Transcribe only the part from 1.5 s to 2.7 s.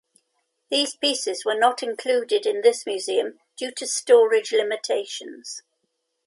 not included in